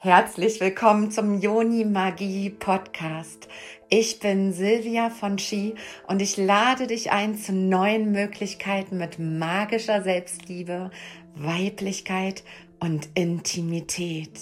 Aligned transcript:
Herzlich 0.00 0.60
willkommen 0.60 1.10
zum 1.10 1.40
Yoni 1.40 1.84
Magie 1.84 2.50
Podcast. 2.50 3.48
Ich 3.88 4.20
bin 4.20 4.52
Silvia 4.52 5.10
von 5.10 5.38
Chi 5.38 5.74
und 6.06 6.22
ich 6.22 6.36
lade 6.36 6.86
dich 6.86 7.10
ein 7.10 7.34
zu 7.34 7.52
neuen 7.52 8.12
Möglichkeiten 8.12 8.98
mit 8.98 9.18
magischer 9.18 10.02
Selbstliebe, 10.02 10.92
Weiblichkeit 11.34 12.44
und 12.78 13.08
Intimität. 13.14 14.38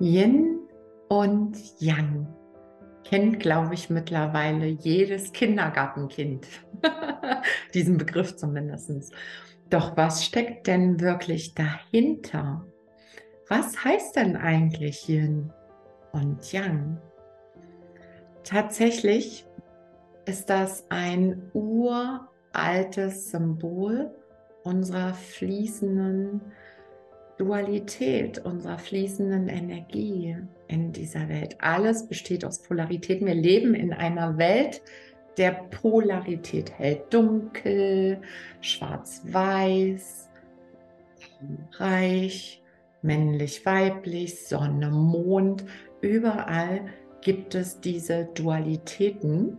Yin 0.00 0.58
und 1.08 1.56
Yang 1.78 2.26
kennt, 3.04 3.38
glaube 3.38 3.74
ich, 3.74 3.88
mittlerweile 3.88 4.66
jedes 4.66 5.32
Kindergartenkind. 5.32 6.48
Diesen 7.74 7.98
Begriff 7.98 8.34
zumindest. 8.34 9.14
Doch 9.70 9.96
was 9.96 10.24
steckt 10.24 10.66
denn 10.66 10.98
wirklich 10.98 11.54
dahinter? 11.54 12.66
Was 13.52 13.84
heißt 13.84 14.16
denn 14.16 14.34
eigentlich 14.34 15.06
Yin 15.10 15.52
und 16.12 16.50
Yang? 16.52 16.96
Tatsächlich 18.44 19.44
ist 20.24 20.48
das 20.48 20.86
ein 20.88 21.50
uraltes 21.52 23.30
Symbol 23.30 24.10
unserer 24.64 25.12
fließenden 25.12 26.40
Dualität, 27.36 28.38
unserer 28.38 28.78
fließenden 28.78 29.48
Energie 29.48 30.34
in 30.68 30.92
dieser 30.92 31.28
Welt. 31.28 31.56
Alles 31.60 32.08
besteht 32.08 32.46
aus 32.46 32.62
Polaritäten. 32.62 33.26
Wir 33.26 33.34
leben 33.34 33.74
in 33.74 33.92
einer 33.92 34.38
Welt 34.38 34.80
der 35.36 35.50
Polarität. 35.70 36.72
Hell, 36.78 37.02
dunkel, 37.10 38.22
schwarz-weiß, 38.62 40.30
reich, 41.72 42.61
männlich, 43.02 43.66
weiblich, 43.66 44.46
Sonne, 44.46 44.90
Mond, 44.90 45.64
überall 46.00 46.82
gibt 47.20 47.54
es 47.54 47.80
diese 47.80 48.26
Dualitäten. 48.34 49.58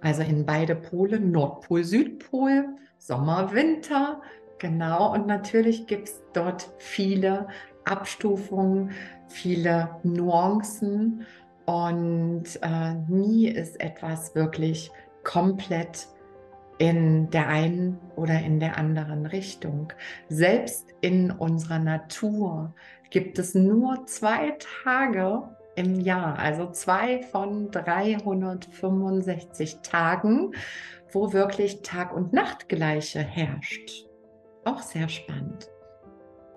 Also 0.00 0.22
in 0.22 0.44
beide 0.44 0.74
Pole, 0.74 1.18
Nordpol, 1.18 1.82
Südpol, 1.84 2.66
Sommer, 2.98 3.52
Winter, 3.52 4.20
genau. 4.58 5.12
Und 5.14 5.26
natürlich 5.26 5.86
gibt 5.86 6.08
es 6.08 6.22
dort 6.32 6.70
viele 6.78 7.48
Abstufungen, 7.84 8.90
viele 9.28 9.90
Nuancen 10.02 11.26
und 11.66 12.44
äh, 12.62 12.94
nie 13.08 13.48
ist 13.48 13.80
etwas 13.80 14.34
wirklich 14.34 14.90
komplett 15.22 16.08
in 16.78 17.30
der 17.30 17.48
einen 17.48 17.98
oder 18.16 18.40
in 18.40 18.58
der 18.60 18.78
anderen 18.78 19.26
Richtung. 19.26 19.92
Selbst 20.28 20.86
in 21.00 21.30
unserer 21.30 21.78
Natur 21.78 22.74
gibt 23.10 23.38
es 23.38 23.54
nur 23.54 24.06
zwei 24.06 24.56
Tage 24.84 25.44
im 25.76 26.00
Jahr, 26.00 26.38
also 26.38 26.70
zwei 26.70 27.22
von 27.22 27.70
365 27.70 29.78
Tagen, 29.82 30.52
wo 31.12 31.32
wirklich 31.32 31.82
Tag- 31.82 32.14
und 32.14 32.32
Nachtgleiche 32.32 33.20
herrscht. 33.20 34.06
Auch 34.64 34.82
sehr 34.82 35.08
spannend. 35.08 35.68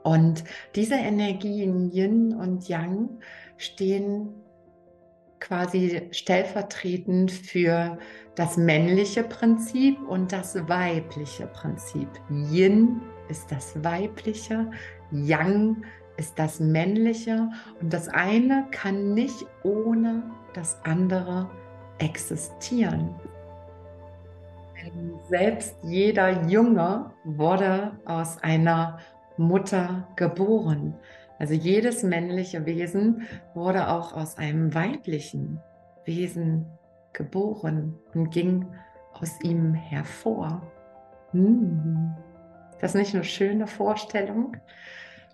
Und 0.04 0.44
diese 0.76 0.96
Energien 0.96 1.92
Yin 1.92 2.34
und 2.34 2.68
Yang 2.70 3.20
stehen 3.58 4.47
quasi 5.40 6.08
stellvertretend 6.12 7.32
für 7.32 7.98
das 8.36 8.58
männliche 8.58 9.24
Prinzip 9.24 9.98
und 10.08 10.32
das 10.32 10.56
weibliche 10.68 11.48
Prinzip. 11.48 12.10
Yin 12.30 13.02
ist 13.30 13.52
das 13.52 13.84
weibliche, 13.84 14.70
Yang 15.12 15.84
ist 16.18 16.38
das 16.38 16.60
männliche 16.60 17.50
und 17.82 17.94
das 17.94 18.10
eine 18.10 18.68
kann 18.72 19.14
nicht 19.14 19.46
ohne 19.64 20.24
das 20.54 20.78
andere 20.84 21.50
existieren. 22.00 23.16
Selbst 25.30 25.76
jeder 25.84 26.48
Junge 26.48 27.12
wurde 27.24 28.00
aus 28.06 28.42
einer 28.42 29.00
Mutter 29.38 30.08
geboren. 30.16 30.96
Also 31.40 31.54
jedes 31.54 32.04
männliche 32.04 32.66
Wesen 32.66 33.28
wurde 33.54 33.90
auch 33.90 34.14
aus 34.14 34.38
einem 34.38 34.74
weiblichen 34.74 35.60
Wesen 36.06 36.66
geboren 37.14 37.96
und 38.14 38.32
ging 38.32 38.66
aus 39.14 39.40
ihm 39.42 39.74
hervor. 39.74 40.62
Hm. 41.32 42.16
Das 42.80 42.94
ist 42.94 43.00
nicht 43.00 43.16
eine 43.16 43.24
schöne 43.24 43.68
Vorstellung. 43.68 44.58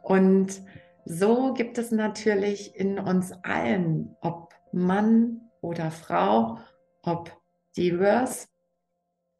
Und 0.01 0.61
so 1.05 1.53
gibt 1.53 1.77
es 1.77 1.91
natürlich 1.91 2.75
in 2.75 2.99
uns 2.99 3.33
allen, 3.43 4.15
ob 4.21 4.53
Mann 4.71 5.41
oder 5.61 5.91
Frau, 5.91 6.57
ob 7.01 7.31
divers, 7.75 8.47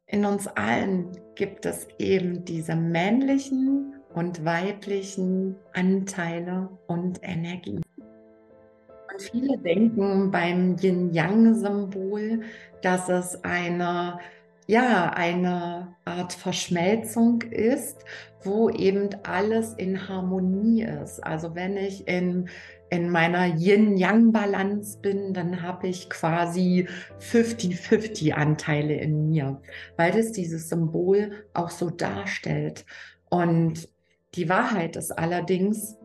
in 0.06 0.26
uns 0.26 0.48
allen 0.48 1.18
gibt 1.36 1.66
es 1.66 1.88
eben 1.98 2.46
diese 2.46 2.76
männlichen 2.76 3.96
und 4.14 4.46
weiblichen 4.46 5.56
Anteile 5.74 6.70
und 6.88 7.20
Energien. 7.24 7.82
Und 9.14 9.22
viele 9.22 9.58
denken 9.60 10.32
beim 10.32 10.76
Yin-Yang-Symbol, 10.78 12.42
dass 12.82 13.10
es 13.10 13.44
eine, 13.44 14.20
ja, 14.66 15.12
eine 15.12 15.96
Art 16.06 16.34
Verschmelzung 16.34 17.42
ist, 17.44 18.06
wo 18.44 18.70
eben 18.70 19.10
alles 19.24 19.74
in 19.74 20.08
Harmonie 20.08 20.84
ist. 20.84 21.20
Also 21.20 21.54
wenn 21.54 21.78
ich 21.78 22.08
in, 22.08 22.50
in 22.90 23.10
meiner 23.10 23.56
Yin-Yang-Balance 23.56 25.00
bin, 25.00 25.34
dann 25.34 25.62
habe 25.62 25.88
ich 25.88 26.10
quasi 26.10 26.88
50-50 27.20 28.34
Anteile 28.34 28.96
in 28.96 29.30
mir, 29.30 29.62
weil 29.96 30.12
das 30.12 30.32
dieses 30.32 30.70
Symbol 30.70 31.32
auch 31.54 31.70
so 31.70 31.92
darstellt. 31.92 32.86
Und 33.30 33.93
die 34.36 34.50
Wahrheit 34.50 34.96
ist 34.96 35.12
allerdings, 35.12 35.98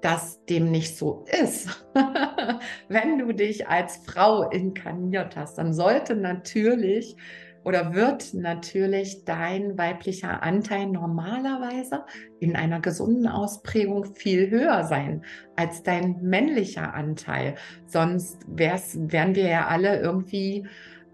dass 0.00 0.44
dem 0.46 0.70
nicht 0.70 0.96
so 0.96 1.24
ist. 1.42 1.86
Wenn 2.88 3.18
du 3.18 3.32
dich 3.32 3.68
als 3.68 3.98
Frau 4.04 4.50
inkarniert 4.50 5.36
hast, 5.36 5.58
dann 5.58 5.72
sollte 5.72 6.16
natürlich 6.16 7.16
oder 7.64 7.94
wird 7.94 8.34
natürlich 8.34 9.24
dein 9.24 9.78
weiblicher 9.78 10.42
Anteil 10.42 10.86
normalerweise 10.86 12.04
in 12.40 12.56
einer 12.56 12.80
gesunden 12.80 13.28
Ausprägung 13.28 14.04
viel 14.16 14.50
höher 14.50 14.84
sein 14.84 15.24
als 15.54 15.84
dein 15.84 16.20
männlicher 16.22 16.92
Anteil. 16.94 17.54
Sonst 17.86 18.38
wären 18.48 19.34
wir 19.36 19.48
ja 19.48 19.68
alle 19.68 20.00
irgendwie, 20.00 20.66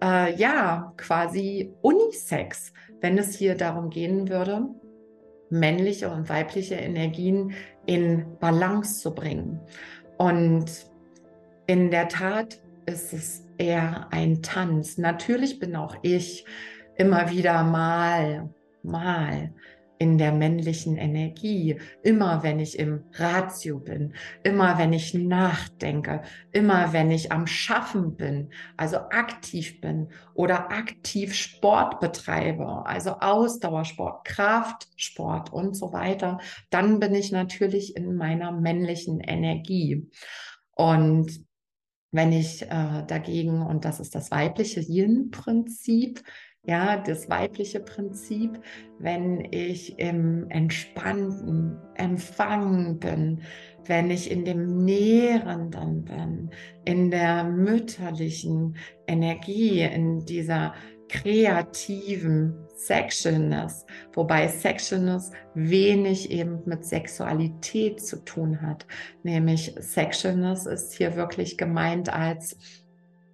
äh, 0.03 0.35
ja, 0.37 0.95
quasi 0.97 1.75
unisex, 1.83 2.73
wenn 3.01 3.19
es 3.19 3.37
hier 3.37 3.55
darum 3.55 3.91
gehen 3.91 4.31
würde, 4.31 4.69
männliche 5.51 6.11
und 6.11 6.29
weibliche 6.29 6.75
Energien 6.75 7.53
in 7.87 8.39
Balance 8.39 9.01
zu 9.01 9.15
bringen. 9.15 9.61
Und 10.17 10.67
in 11.67 11.91
der 11.91 12.09
Tat 12.09 12.61
ist 12.87 13.13
es 13.13 13.47
eher 13.59 14.09
ein 14.11 14.43
Tanz. 14.43 14.99
Natürlich 14.99 15.59
bin 15.59 15.77
auch 15.77 15.97
ich 16.03 16.45
immer 16.97 17.31
wieder 17.31 17.63
mal, 17.63 18.49
mal 18.83 19.53
in 19.99 20.19
der 20.19 20.33
männlichen 20.33 20.97
Energie, 20.97 21.81
immer 22.03 22.43
wenn 22.43 22.61
ich 22.61 22.79
im 22.79 23.05
Ratio 23.15 23.79
bin, 23.79 24.15
immer 24.43 24.79
wenn 24.79 24.93
ich 24.93 25.15
nachdenke, 25.15 26.23
immer 26.53 26.93
wenn 26.93 27.11
ich 27.11 27.33
am 27.33 27.47
Schaffen 27.47 28.17
bin, 28.17 28.51
also 28.77 28.97
aktiv 28.97 29.81
bin 29.81 30.09
oder 30.35 30.71
aktiv 30.71 31.35
Sport 31.35 32.01
betreibe, 32.01 32.87
also 32.87 33.17
Ausdauersport, 33.21 34.25
Kraftsport 34.25 35.53
und 35.53 35.77
so 35.77 35.93
weiter, 35.93 36.39
dann 36.71 37.01
bin 37.01 37.15
ich 37.15 37.33
natürlich 37.33 37.97
in 37.97 38.15
meiner 38.15 38.53
männlichen 38.53 39.21
Energie. 39.21 40.09
Und 40.73 41.47
wenn 42.11 42.33
ich 42.33 42.63
äh, 42.63 43.05
dagegen, 43.07 43.63
und 43.63 43.85
das 43.85 44.01
ist 44.01 44.15
das 44.15 44.31
weibliche 44.31 44.81
Yin-Prinzip, 44.81 46.23
ja, 46.69 46.99
das 46.99 47.31
weibliche 47.31 47.81
Prinzip, 47.81 48.61
wenn 48.99 49.49
ich 49.53 49.99
im 49.99 50.51
entspannten 50.51 51.79
Empfangen 51.95 52.99
bin, 52.99 53.41
wenn 53.87 54.11
ich 54.11 54.31
in 54.31 54.45
dem 54.45 54.85
Nährenden 54.85 56.05
bin, 56.05 56.51
in 56.85 57.11
der 57.11 57.45
mütterlichen 57.45 58.77
Energie, 59.07 59.81
in 59.81 60.27
dieser 60.27 60.75
kreativen 61.09 62.55
Sexualness, 62.77 63.87
wobei 64.13 64.47
Sexualness 64.47 65.33
wenig 65.55 66.31
eben 66.31 66.61
mit 66.67 66.85
Sexualität 66.85 68.03
zu 68.05 68.23
tun 68.27 68.61
hat. 68.61 68.87
Nämlich 69.23 69.75
Sexualness 69.79 70.67
ist 70.67 70.93
hier 70.93 71.17
wirklich 71.17 71.57
gemeint 71.57 72.13
als 72.13 72.59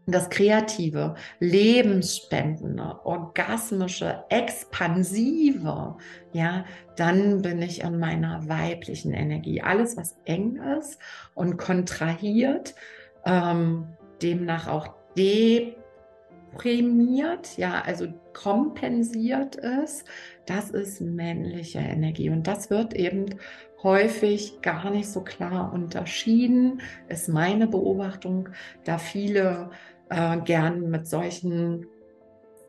das 0.06 0.30
kreative, 0.30 1.14
lebensspendende, 1.40 3.00
orgasmische, 3.04 4.22
expansive, 4.28 5.96
ja, 6.32 6.64
dann 6.96 7.42
bin 7.42 7.60
ich 7.62 7.82
in 7.82 7.98
meiner 7.98 8.48
weiblichen 8.48 9.12
Energie. 9.12 9.62
Alles, 9.62 9.96
was 9.96 10.16
eng 10.24 10.60
ist 10.78 11.00
und 11.34 11.56
kontrahiert, 11.56 12.76
ähm, 13.24 13.86
demnach 14.22 14.68
auch 14.68 14.88
deprimiert, 15.16 17.56
ja, 17.56 17.80
also 17.80 18.06
kompensiert 18.34 19.56
ist, 19.56 20.04
das 20.46 20.70
ist 20.70 21.00
männliche 21.00 21.78
Energie. 21.78 22.30
Und 22.30 22.46
das 22.46 22.68
wird 22.68 22.94
eben 22.94 23.36
häufig 23.82 24.60
gar 24.62 24.90
nicht 24.90 25.08
so 25.08 25.20
klar 25.20 25.72
unterschieden, 25.72 26.82
ist 27.08 27.28
meine 27.28 27.66
Beobachtung, 27.66 28.50
da 28.84 28.98
viele 28.98 29.70
äh, 30.14 30.40
gern 30.44 30.90
mit 30.90 31.06
solchen 31.06 31.86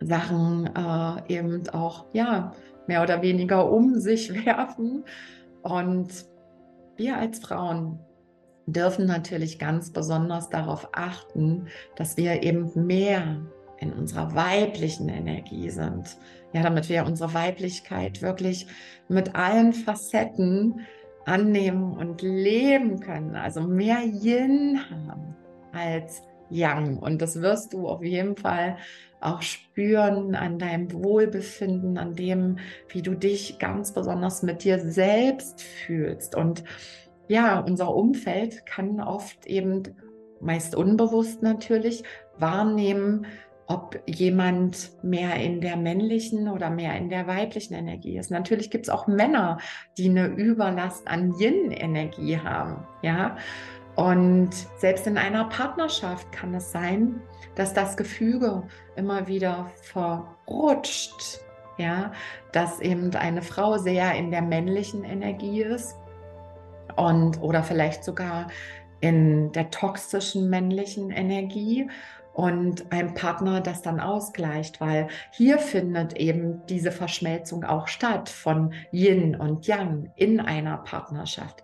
Sachen 0.01 0.69
äh, 0.75 1.33
eben 1.33 1.67
auch, 1.69 2.05
ja, 2.13 2.53
mehr 2.87 3.01
oder 3.03 3.21
weniger 3.21 3.71
um 3.71 3.99
sich 3.99 4.33
werfen. 4.45 5.03
Und 5.61 6.25
wir 6.97 7.17
als 7.17 7.39
Frauen 7.39 7.99
dürfen 8.67 9.05
natürlich 9.05 9.59
ganz 9.59 9.91
besonders 9.91 10.49
darauf 10.49 10.89
achten, 10.93 11.67
dass 11.95 12.17
wir 12.17 12.43
eben 12.43 12.71
mehr 12.75 13.41
in 13.79 13.93
unserer 13.93 14.33
weiblichen 14.33 15.09
Energie 15.09 15.69
sind. 15.69 16.17
Ja, 16.53 16.63
damit 16.63 16.87
wir 16.89 17.05
unsere 17.05 17.33
Weiblichkeit 17.33 18.21
wirklich 18.21 18.65
mit 19.09 19.35
allen 19.35 19.73
Facetten 19.73 20.79
annehmen 21.25 21.97
und 21.97 22.21
leben 22.21 23.01
können. 23.01 23.35
Also 23.35 23.61
mehr 23.61 23.99
Yin 24.03 24.79
haben 24.89 25.35
als 25.73 26.21
Yang. 26.49 26.97
Und 26.97 27.21
das 27.21 27.41
wirst 27.41 27.73
du 27.73 27.87
auf 27.87 28.03
jeden 28.03 28.35
Fall 28.35 28.77
auch 29.19 29.41
spüren 29.41 30.35
an 30.35 30.59
deinem 30.59 30.91
Wohlbefinden, 30.93 31.97
an 31.97 32.13
dem, 32.13 32.57
wie 32.89 33.01
du 33.01 33.15
dich 33.15 33.59
ganz 33.59 33.93
besonders 33.93 34.43
mit 34.43 34.63
dir 34.63 34.79
selbst 34.79 35.61
fühlst. 35.61 36.35
Und 36.35 36.63
ja, 37.27 37.59
unser 37.59 37.93
Umfeld 37.95 38.65
kann 38.65 38.99
oft 38.99 39.45
eben, 39.47 39.83
meist 40.41 40.75
unbewusst 40.75 41.41
natürlich, 41.41 42.03
wahrnehmen, 42.37 43.25
ob 43.67 43.99
jemand 44.05 44.91
mehr 45.01 45.35
in 45.37 45.59
der 45.59 45.75
männlichen 45.75 46.49
oder 46.49 46.69
mehr 46.69 46.95
in 46.97 47.09
der 47.09 47.25
weiblichen 47.25 47.73
Energie 47.73 48.17
ist. 48.17 48.29
Natürlich 48.29 48.69
gibt 48.69 48.85
es 48.85 48.89
auch 48.89 49.07
Männer, 49.07 49.57
die 49.97 50.09
eine 50.09 50.27
Überlast 50.27 51.07
an 51.07 51.33
Yin-Energie 51.39 52.37
haben, 52.37 52.85
ja. 53.01 53.37
Und 53.95 54.51
selbst 54.77 55.07
in 55.07 55.17
einer 55.17 55.45
Partnerschaft 55.45 56.31
kann 56.31 56.53
es 56.53 56.71
sein, 56.71 57.21
dass 57.55 57.73
das 57.73 57.95
Gefüge 57.95 58.63
immer 58.95 59.27
wieder 59.27 59.71
verrutscht, 59.81 61.39
ja, 61.77 62.11
dass 62.51 62.81
eben 62.81 63.15
eine 63.15 63.41
Frau 63.41 63.77
sehr 63.77 64.13
in 64.15 64.31
der 64.31 64.41
männlichen 64.41 65.03
Energie 65.03 65.61
ist 65.61 65.95
und 66.97 67.41
oder 67.41 67.63
vielleicht 67.63 68.03
sogar 68.03 68.47
in 68.99 69.51
der 69.53 69.69
toxischen 69.71 70.49
männlichen 70.49 71.11
Energie 71.11 71.89
und 72.33 72.91
ein 72.91 73.13
Partner 73.13 73.61
das 73.61 73.81
dann 73.81 74.01
ausgleicht, 74.01 74.81
weil 74.81 75.07
hier 75.31 75.57
findet 75.57 76.17
eben 76.17 76.65
diese 76.67 76.91
Verschmelzung 76.91 77.63
auch 77.63 77.87
statt 77.87 78.27
von 78.27 78.73
Yin 78.91 79.35
und 79.35 79.67
Yang 79.67 80.11
in 80.17 80.41
einer 80.41 80.77
Partnerschaft 80.79 81.63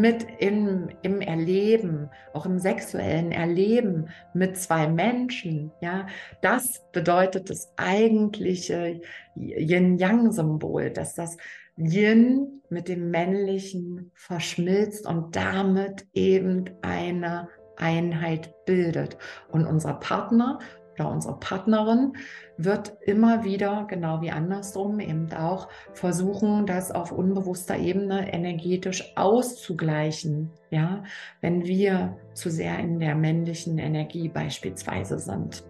mit 0.00 0.26
im, 0.38 0.88
im 1.02 1.20
Erleben, 1.20 2.10
auch 2.32 2.46
im 2.46 2.58
sexuellen 2.58 3.32
Erleben 3.32 4.08
mit 4.34 4.56
zwei 4.56 4.88
Menschen, 4.88 5.70
ja, 5.80 6.06
das 6.40 6.82
bedeutet 6.92 7.50
das 7.50 7.72
eigentliche 7.76 9.00
Yin-Yang-Symbol, 9.36 10.90
dass 10.90 11.14
das 11.14 11.36
Yin 11.76 12.62
mit 12.68 12.88
dem 12.88 13.10
Männlichen 13.10 14.10
verschmilzt 14.14 15.06
und 15.06 15.36
damit 15.36 16.06
eben 16.12 16.70
eine 16.82 17.48
Einheit 17.76 18.54
bildet. 18.64 19.16
Und 19.50 19.66
unser 19.66 19.94
Partner 19.94 20.58
oder 21.02 21.10
unsere 21.10 21.38
Partnerin 21.38 22.14
wird 22.56 22.96
immer 23.02 23.44
wieder, 23.44 23.86
genau 23.88 24.20
wie 24.20 24.30
andersrum, 24.30 25.00
eben 25.00 25.32
auch 25.32 25.68
versuchen, 25.92 26.66
das 26.66 26.92
auf 26.92 27.12
unbewusster 27.12 27.76
Ebene 27.76 28.32
energetisch 28.32 29.12
auszugleichen. 29.16 30.50
Ja, 30.70 31.02
wenn 31.40 31.64
wir 31.64 32.16
zu 32.34 32.50
sehr 32.50 32.78
in 32.78 33.00
der 33.00 33.14
männlichen 33.14 33.78
Energie 33.78 34.28
beispielsweise 34.28 35.18
sind 35.18 35.64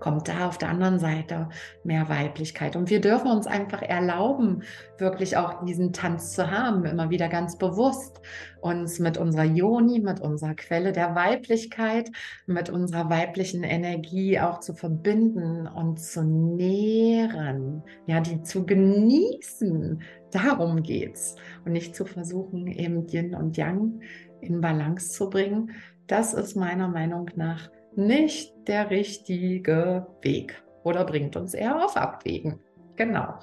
kommt 0.00 0.28
da 0.28 0.48
auf 0.48 0.58
der 0.58 0.70
anderen 0.70 0.98
Seite 0.98 1.48
mehr 1.84 2.08
Weiblichkeit. 2.08 2.74
Und 2.74 2.90
wir 2.90 3.00
dürfen 3.00 3.30
uns 3.30 3.46
einfach 3.46 3.82
erlauben, 3.82 4.62
wirklich 4.98 5.36
auch 5.36 5.64
diesen 5.64 5.92
Tanz 5.92 6.32
zu 6.32 6.50
haben, 6.50 6.84
immer 6.84 7.10
wieder 7.10 7.28
ganz 7.28 7.56
bewusst 7.56 8.20
uns 8.60 8.98
mit 8.98 9.16
unserer 9.16 9.44
Yoni, 9.44 10.00
mit 10.00 10.20
unserer 10.20 10.54
Quelle 10.54 10.92
der 10.92 11.14
Weiblichkeit, 11.14 12.10
mit 12.46 12.70
unserer 12.70 13.08
weiblichen 13.08 13.62
Energie 13.62 14.40
auch 14.40 14.60
zu 14.60 14.74
verbinden 14.74 15.66
und 15.66 16.00
zu 16.00 16.22
nähren, 16.22 17.82
ja, 18.06 18.20
die 18.20 18.42
zu 18.42 18.66
genießen. 18.66 20.02
Darum 20.30 20.82
geht's 20.82 21.36
und 21.64 21.72
nicht 21.72 21.94
zu 21.94 22.04
versuchen, 22.04 22.66
eben 22.66 23.06
Yin 23.08 23.34
und 23.34 23.56
Yang 23.56 24.00
in 24.40 24.60
Balance 24.60 25.10
zu 25.10 25.30
bringen. 25.30 25.72
Das 26.06 26.34
ist 26.34 26.56
meiner 26.56 26.88
Meinung 26.88 27.30
nach 27.36 27.70
nicht 27.96 28.52
der 28.66 28.90
richtige 28.90 30.06
Weg 30.22 30.62
oder 30.82 31.04
bringt 31.04 31.36
uns 31.36 31.54
eher 31.54 31.84
auf 31.84 31.96
Abwägen. 31.96 32.60
Genau. 32.96 33.34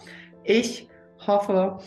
Ich 0.43 0.87
hoffe, 1.25 1.79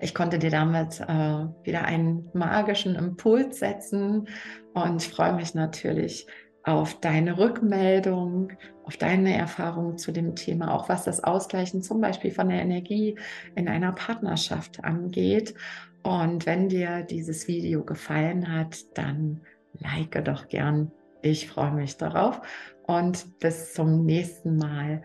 ich 0.00 0.14
konnte 0.14 0.38
dir 0.38 0.50
damit 0.50 1.00
äh, 1.00 1.46
wieder 1.64 1.84
einen 1.84 2.28
magischen 2.32 2.94
Impuls 2.94 3.58
setzen 3.58 4.28
und 4.74 5.02
freue 5.02 5.34
mich 5.34 5.54
natürlich 5.54 6.26
auf 6.62 7.00
deine 7.00 7.38
Rückmeldung, 7.38 8.52
auf 8.84 8.96
deine 8.96 9.36
Erfahrungen 9.36 9.96
zu 9.96 10.12
dem 10.12 10.36
Thema, 10.36 10.74
auch 10.74 10.88
was 10.88 11.04
das 11.04 11.24
Ausgleichen 11.24 11.82
zum 11.82 12.00
Beispiel 12.00 12.30
von 12.30 12.48
der 12.48 12.60
Energie 12.60 13.18
in 13.54 13.68
einer 13.68 13.92
Partnerschaft 13.92 14.84
angeht. 14.84 15.54
Und 16.02 16.46
wenn 16.46 16.68
dir 16.68 17.02
dieses 17.02 17.48
Video 17.48 17.84
gefallen 17.84 18.52
hat, 18.52 18.76
dann 18.94 19.40
like 19.80 20.24
doch 20.24 20.48
gern 20.48 20.92
ich 21.22 21.48
freue 21.48 21.72
mich 21.72 21.96
darauf 21.96 22.40
und 22.86 23.38
bis 23.38 23.74
zum 23.74 24.04
nächsten 24.04 24.56
Mal. 24.56 25.02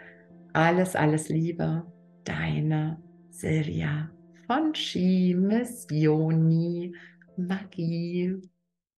Alles, 0.53 0.95
alles 0.95 1.29
Liebe, 1.29 1.85
deine 2.23 3.01
Silvia 3.29 4.09
von 4.47 4.75
Ski 4.75 5.35
Missioni 5.35 6.95
Magie. 7.37 8.39